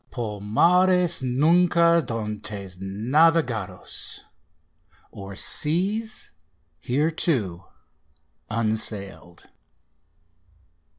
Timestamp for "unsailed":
8.49-9.47